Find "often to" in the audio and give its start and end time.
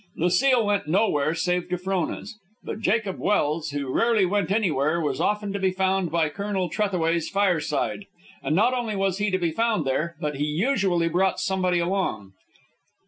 5.21-5.59